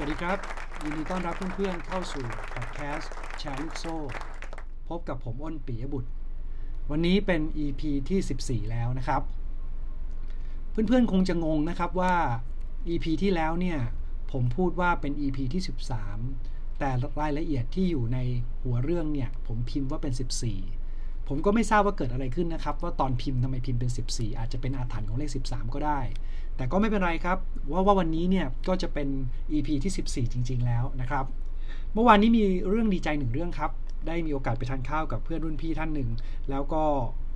[0.00, 0.38] สวัสดีครับ
[0.82, 3.96] ยินดีต้อนรับเพื่อนๆเข้าสู่พอดแคสต์แชร์ลูกโซ่
[4.88, 6.10] พบกับผมอ้นปียบุตร
[6.90, 9.22] วันนี้เป็น EP ที่ 14 แล้วนะครับ
[10.70, 12.14] เพื่อนๆคงจะงงนะครับว่า
[12.88, 13.78] EP ที่แล้วเนี่ย
[14.32, 15.62] ผมพูดว่าเป็น EP ที่
[16.20, 16.90] 13 แต่
[17.20, 18.18] รายละเอียดที่อยู่ใน
[18.62, 20.12] หัวเรื่องเนี่ยผมพิมพ์ว่าเป็น
[20.76, 20.87] 14
[21.28, 26.00] ผมก็ไม่ทราบว่าเกิดอะไรขึ้นนะครับ ว่าตอนพิมพ์ทำไมพิมพ์เป็น 14 อาจจะเป็นอาถรรพ์ของเลข 13 ก็ได้
[26.56, 27.38] แต่ก็ไม่เป็นไรครับ
[27.70, 29.08] ว่าว่าวันนี้เนี่ยก็จะเป็น
[29.52, 31.24] EP ที่ 14 จริง ๆ แล้วนะครับ
[31.94, 33.70] เมื่อวานนี้มีเรื่องดีใจหนึ่งเรื่องครับ
[34.06, 36.08] ได้มีโอกาสไปทานข้าวกับเพื่อนรุ่นพี่ท่านหนึ่ง
[36.50, 36.82] แล้วก็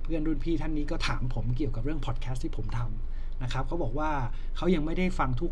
[0.03, 4.11] เพื่อนรุ่นพี่ท่านนี้ก็ถามผมเกี่ยวกับเรื่องพอดแคสต์ที่ผมทำนะครับเขาบอกว่า
[4.57, 5.51] เขายังไม่ได้ฟังทุก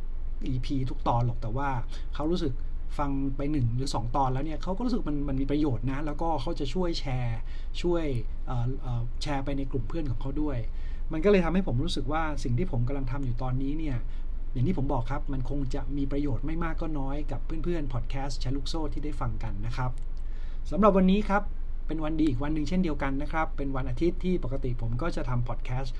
[0.51, 1.69] EP ทุกตอนหรอกแต่ว่า
[2.15, 2.53] เขารู้สึก
[2.97, 7.39] ฟังไปหนึ่งหรือ 2 ตอนแล้วเนี่ยเขาก็รู้สึกมันมันมีประโยชน์นะ แล้วก็เขาจะช่วยแชร์
[7.81, 8.03] ช่วย
[9.21, 10.57] แชร์ไปในกลุ่มเพื่อนของเขาด้วย
[11.11, 13.97] มันก็เลยทำให้ผมรู้สึกว่าสิ่งที่ผมกำลังทำอยู่ตอนนี้เนี่ย
[14.53, 19.91] อย่างที่ผมบอกครับ มันคงจะมีประโยชน์ไม่มากก็น้อยกับเพื่อนๆพอดแคสต์แชร์ลูกโซ่ที่ได้ฟังกันนะครับ
[20.71, 21.43] สำหรับวันนี้ครับ
[21.91, 25.95] เป็นวันดีอีกวันหนึ่งเช่นเดียวกันนะครับ เป็นวันอาทิตย์ที่ปกติผมก็จะทำพอดแคสต์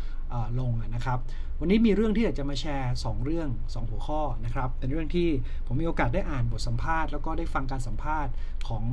[0.59, 1.19] ลงนะครับ
[1.59, 5.29] วันนี้มีเรื่องที่อยากจะมาแชร์ 2 เรื่อง 2 หัวข้อนะครับ เป็นเรื่องที่
[5.67, 8.31] ผมมีโอกาสได้อ่านบทสัมภาษณ์แล้วก็ได้ฟังการสัมภาษณ์
[8.67, 8.83] ของ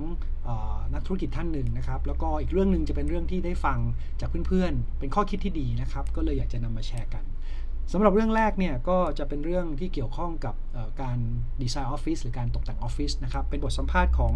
[0.49, 0.51] อ
[0.95, 3.79] นักธุรกิจท่านหนึ่งนะครับ แล้วก็อีกเรื่องหนึ่งจะเป็นเรื่องที่ได้ฟัง
[4.21, 7.25] จากเพื่อนๆ เป็นข้อคิดที่ดีนะครับ ก็เลยอยากจะนำมาแชร์กัน
[7.93, 10.55] สำหรับเรื่องแรกเนี่ยก็จะเป็นเรื่องที่เกี่ยวข้องกับ
[11.03, 11.19] การ
[11.63, 14.33] ดีไซน์ออฟฟิศหรือการตกแต่งออฟฟิศนะครับเป็นบทสัมภาษณ์ของ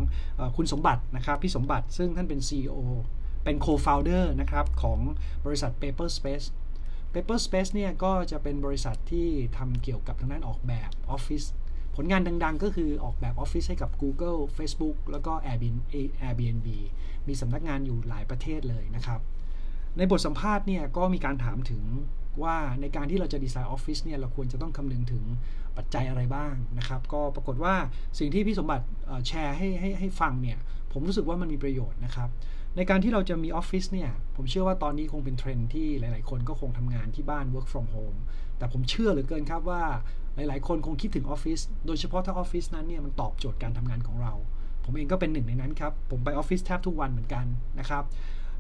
[0.57, 2.79] คุณสมบัตินะครับพี่สมบัติซึ่งท่านเป็น CEO
[3.45, 4.99] เป็น co-founder นะครับของ
[5.47, 6.47] บริษัท Paper Space
[7.13, 11.43] Paper Space เนี่ยก็จะเป็นบริษัทที่ทำเกี่ยวกับทางด้านออกแบบออฟฟิศ
[11.97, 15.33] ผลงานดังๆ ก็คือออกแบบออฟฟิศให้กับ Google Facebook แล้วก็
[16.27, 16.69] Airbnb
[17.29, 19.21] มีสำนักงานอยู่หลายประเทศเลยนะครับ
[19.97, 21.83] ในบทสัมภาษณ์เนี่ยก็มีการถามถึง
[22.43, 25.25] ว่าในการที่เราจะดีไซน์ออฟฟิศเนี่ยเราควรจะต้องคำนึงถึง
[25.77, 27.75] ปัจจัยอะไรบ้างนะครับ ก็ปรากฏว่า
[28.19, 28.85] สิ่งที่พี่สมบัติ
[29.29, 30.59] แชร์ให้ให้ให้ฟังเนี่ย
[30.93, 32.29] ผมรู้สึกว่ามันมีประโยชน์นะครับ
[32.77, 38.19] ในการที่เราจะมีออฟฟิศเนี่ยผมเชื่อว่าตอนนี้คงเป็นเทรนด์ที่หลาย ๆ คนก็คงทำงานที่บ้าน work from home
[38.59, 39.83] แต่ผมเชื่อเหลือเกินครับว่า
[40.37, 44.35] หลาย ๆ คนคงคิดถึงออฟฟิศโดยเฉพาะถ้าออฟฟิศนั้นเนี่ยมันตอบโจทย์การทำงานของเรา
[44.85, 47.45] ผมเองก็เป็นหนึ่งในนั้นครับผมไปออฟฟิศแทบทุกวันเหมือนกัน
[47.79, 48.05] นะครับ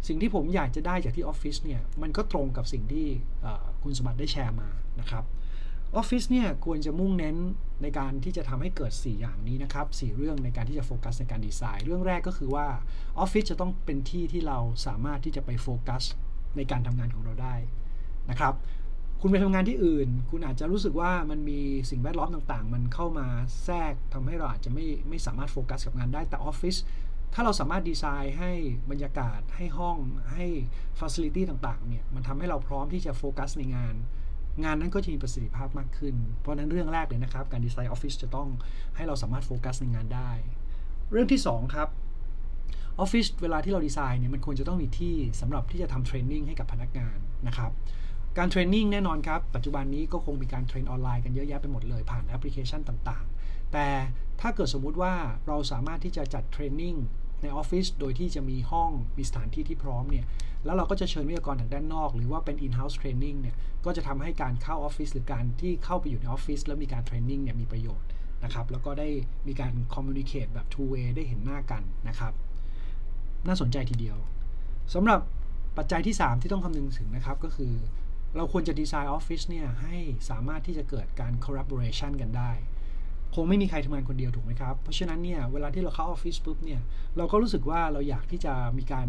[0.08, 3.06] สิ่งที่ผมอยากจะได้จากที่ออฟฟิศเนี่ยมันก็ตรงกับสิ่งที่
[3.82, 4.68] คุณสมบัติได้แชร์มา
[5.00, 5.24] นะครับ
[5.96, 7.36] ออฟฟิศเนี่ยควรจะมุ่งเน้น
[7.82, 12.66] ในการที่จะทำให้เกิด 4 อย่างนี้นะครับสี่เรื่องในการที่จะโฟกัสในการดีไซน์ เรื่องแรกก็คือว่า
[13.18, 16.02] ออฟฟิศจะต้องเป็นที่ที่เราสามารถที่จะไปโฟกัส
[16.56, 17.54] ในการทำงานของเราได้
[18.30, 18.54] นะครับ
[19.20, 23.26] คุณไปทำงานที่อื่น คุณอาจจะรู้สึกว่ามันมีสิ่งแวดล้อมต่างๆ มันเข้ามา
[23.64, 26.76] แทรกทำให้เราอาจจะไม่ไม่สามารถโฟกัสกับงานได้แต่ออฟฟิศ
[27.34, 28.52] ถ้าเราสามารถดีไซน์ให้
[28.90, 29.96] บรรยากาศให้ห้อง
[30.32, 30.46] ให้
[31.00, 33.94] facility ต่างๆเนี่ยมันทำให้เราพร้อมที่จะโฟกัสในงาน
[34.64, 38.48] งานนั้นก็จะมีประสิทธิภาพมากขึ้น เพราะนั้นเรื่องแรกเลยนะครับ การดีไซน์ออฟฟิศจะต้อง
[38.96, 40.30] ให้เราสามารถโฟกัสในงานได้
[41.10, 41.88] เรื่องที่ 2 ครับ
[42.98, 47.70] ออฟฟิศเวลาที่เราดีไซน์เนี่ยมันควรจะต้องมีที่สำหรับที่จะทำ training ให้กับพนักงานนะครับ
[48.38, 53.86] การ training แน่นอนครับ ปัจจุบันนี้ก็คงมีการ train ออนไลน์กันเยอะแยะไปหมดเลยผ่านแอปพลิเคชันต่างๆ แต่
[54.40, 55.14] ถ้าเกิดสมมุติว่า
[55.46, 56.94] เราสามารถที่จะจัด training
[57.42, 60.26] ในออฟฟิศโดยที่จะมีห้องมีสถานที่ที่พร้อมเนี่ย
[60.64, 68.08] แล้วเราก็จะเชิญวิทยากรทางด้านนอก หรือว่าเป็น in-house training เนี่ยก็จะทำให้การเข้าออฟฟิศหรือการที่เข้าไปอยู่ในออฟฟิศแล้วมีการ training เนี่ยมีประโยชน์
[68.44, 69.08] นะครับแล้วก็ได้
[69.46, 72.32] มีการ communicate แบบ two way ได้เห็นหน้ากันนะครับ
[73.46, 74.16] น่าสนใจทีเดียว
[74.94, 75.20] สำหรับ
[75.76, 77.72] ปัจจัยที่ 3 ที่ต้องคำนึงถึงนะครับก็คือ
[78.36, 79.96] เราควรจะดีไซน์ออฟฟิศเนี่ยให้
[80.30, 82.52] สามารถที่จะเกิดการ collaboration กันได้
[83.34, 86.80] คงไม่มีใครทำงานคนเดียวถูกไหมครับ เพราะฉะนั้นเนี่ยเวลาที่เราเข้าออฟฟิศปุ๊บเนี่ย
[87.16, 89.08] เราก็รู้สึกว่าเราอยากที่จะมีการ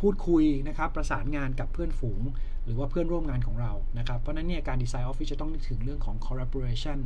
[0.00, 2.22] พูดคุยนะครับประสานงานกับเพื่อนฝูง
[2.64, 6.98] หรือว่าเพื่อนร่วมงานของเรานะครับ เพราะนั้นเนี่ยการดีไซน์ออฟฟิศจะต้องนึกถึงเรื่องของ collaboration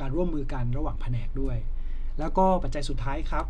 [0.00, 1.56] การร่วมมือกันระหว่างแผนกด้วย
[2.18, 3.46] แล้วก็ปัจจัยสุดท้ายครับ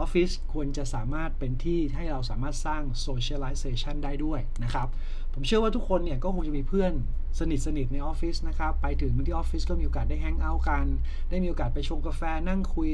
[0.00, 4.88] ออฟฟิศควรจะสามารถเป็นที่ให้เราสามารถสร้าง socialization ได้ด้วยนะครับ
[5.34, 6.92] ผมเชื่อว่าทุกคนเนี่ยก็คงจะมีเพื่อน
[7.38, 10.86] สนิทสนิทในออฟฟิศนะครับ ไปถึงที่ออฟฟิศก็มีโอกาสได้ hang out กัน
[11.30, 12.90] ได้มีโอกาสไปชงกาแฟนั่งคุย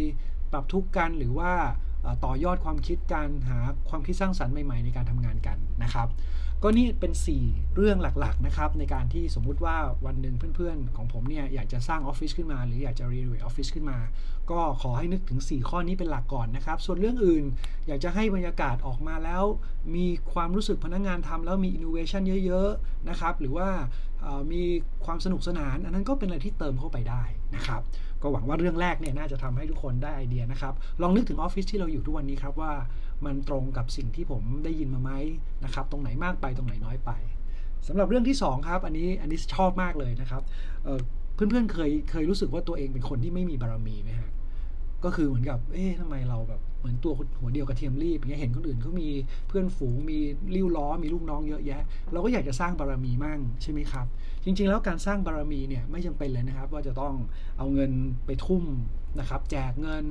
[0.53, 1.53] ปรับทุกข์กัน หรือว่า
[2.25, 6.09] ต่อยอดความคิดการหาความคิดสร้างสรรค์ใหม่ๆ ในการทำงานกันนะครับ
[6.63, 7.13] ก็นี่เป็น
[7.45, 9.77] 4 เรื่องหลักๆนะครับในการที่สมมุติว่า
[10.07, 13.99] วันหนึ่งเพื่อนๆ ของผมเนี่ยอยากจะสร้างออฟฟิศขึ้นมา หรืออยากจะ renovate ออฟฟิศขึ้นมา
[14.51, 17.45] ก็ขอให้นึกถึง 4 ข้อนี้เป็นหลักก่อนนะครับ ส่วนเรื่องอื่น
[17.87, 19.43] อยากจะให้บรรยากาศออกมาแล้ว
[19.95, 23.69] มีความรู้สึกพนักงานทำแล้วมีอินโนเวชันเยอะๆนะครับหรือว่า
[24.53, 24.63] มี
[25.05, 27.23] ความสนุกสนาน อันนั้นก็เป็นอะไรที่เติมเข้าไปได้
[27.57, 27.83] นะครับ
[28.23, 32.73] ก็หวังว่าเรื่องแรกเนี่ยน่าจะทำให้ทุกคนได้ไอเดียนะครับลองนึกถึงออฟฟิศที่เราอยู่ทุกวันนี้ครับว่า
[33.25, 35.13] มันตรงกับสิ่งที่ผมได้ยินมาไหม
[35.65, 37.11] นะครับ ตรงไหนมากไปตรงไหนน้อยไป
[37.87, 40.43] สำหรับเรื่องที่ 2 ครับ อันนี้อันนี้ชอบมากเลยนะครับ
[41.35, 44.31] เพื่อนๆเคยเคยรู้สึกว่าตัวเองเป็นคนที่ไม่มีบารมีไหมฮะ
[45.07, 49.09] ก็คือเหมือนกับ เอ๊ะทำไมเราแบบเหมือนตัวหัวเดียวกับเทียมรีบอย่างเงี้ยเห็นคนอื่นเขามี
[49.49, 50.19] เพื่อนฝูงมี
[50.55, 51.83] ริ้วล้อมีลูกน้องเยอะแยะ
[52.13, 54.07] เราก็อยากจะสร้างบารมีมั่งใช่ไหมครับ
[54.45, 57.15] จริง ๆ แล้วการสร้างบารมีเนี่ยไม่จำเป็นเลยนะครับ ว่าจะต้อง
[57.59, 57.93] เอาเงิน
[58.27, 58.65] ไปทุ่ม
[59.19, 60.05] นะครับ แจกเงิน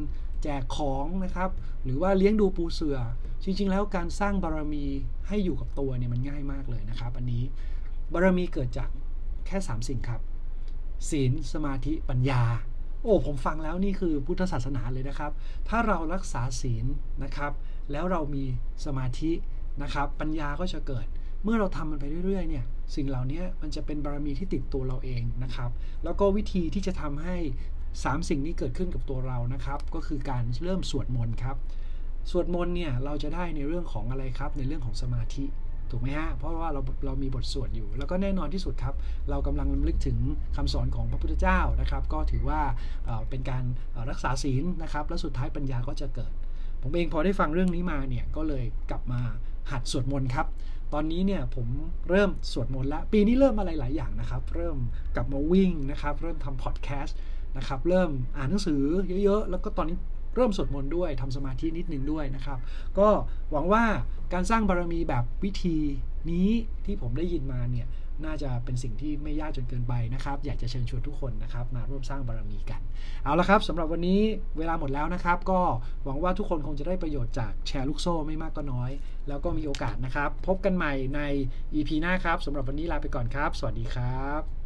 [0.43, 1.49] แจกของนะครับ
[1.83, 2.97] หรือว่าเลี้ยงดูปูเสือ
[3.43, 4.85] จริง ๆ แล้วการสร้างบารมี
[5.27, 7.43] ให้อยู่กับตัวเนี่ยมันง่ายมากเลยนะครับ อันนี้
[8.13, 8.89] บารมีเกิดจาก
[9.47, 10.21] แค่ 3 สิ่งครับ
[11.09, 12.43] ศีลสมาธิปัญญา
[13.05, 15.31] โอ้ผมฟังแล้วนี่คือพุทธศาสนาเลยนะครับ
[15.69, 16.85] ถ้าเรารักษาศีล
[17.23, 17.51] นะครับ
[17.91, 18.43] แล้วเรามี
[18.85, 19.31] สมาธิ
[19.81, 21.05] นะครับ ปัญญาก็จะเกิด
[21.43, 22.65] เมื่อเราทำมันไปเรื่อยๆเนี่ย
[22.95, 25.69] สิ่งเหล่านี้มันจะเป็นบารมีที่ติดตัวเราเองนะครับ
[26.03, 27.35] แล้วก็วิธีที่จะทำให้
[27.83, 31.57] 3 สิ่งนี้เกิดขึ้นกับตัวเรานะครับ ก็คือการเริ่มสวดมนต์ครับ
[32.31, 35.45] สวดมนต์เนี่ยเราจะได้ในเรื่องของอะไรครับในเรื่องของสมาธิ
[35.91, 38.95] ถูกไหมฮะเพราะว่าเราเรามีบทสวดอยู่ แล้วก็แน่นอนที่สุดครับ
[39.29, 40.17] เรากำลังลึกถึง
[40.55, 42.61] คำสอนของพระพุทธเจ้านะครับ ก็ถือว่า
[43.29, 43.63] เป็นการ
[44.09, 46.33] รักษาศีลนะครับ แล้วสุดท้ายปัญญาก็จะเกิด
[46.81, 49.21] ผมเองพอได้ฟังเรื่องนี้มาเนี่ยก็เลยกลับมา
[49.71, 50.47] หัดสวดมนต์ครับ
[50.93, 51.67] ตอนนี้เนี่ยผม
[52.09, 54.77] เริ่มสวดมนต์แล้ว ปีนี้เริ่มอะไรหลายอย่างนะครับ เริ่ม
[55.15, 57.17] กลับมาวิ่งนะครับ เริ่มทำพอดแคสต์
[57.57, 58.81] นะครับ เริ่มอ่านหนังสือ
[59.23, 59.97] เยอะๆ แล้วก็ตอนนี้
[60.35, 62.59] เริ่มสวดมนต์ด้วยทำสมาธินิดนึงด้วยนะครับ
[62.99, 63.07] ก็
[63.51, 63.83] หวังว่า
[64.33, 65.77] การสร้างบารมีแบบวิธี
[66.31, 66.49] นี้
[66.85, 67.87] ที่ผมได้ยินมาเนี่ย
[68.25, 72.81] น่าจะเป็นสิ่งที่ไม่ยากจนเกินไปนะครับ อยากจะเชิญชวนทุกคนนะครับมาร่วมสร้างบารมีกัน
[73.23, 74.21] เอาละครับสำหรับวันนี้
[74.57, 75.61] เวลาหมดแล้วนะครับ ก็
[76.05, 78.91] หวังว่าทุกคนคงจะได้ประโยชน์จากแชร์ลูกโซ่ไม่มากก็น้อย
[79.27, 81.21] แล้วก็มีโอกาสนะครับ พบกันใหม่ใน
[81.73, 84.64] EP หน้าครับสำหรับวันนี้ลาไปก่อนครับ สวัสดีครับ